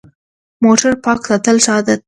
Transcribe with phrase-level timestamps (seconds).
[0.63, 1.99] موټر پاک ساتل ښه عادت دی.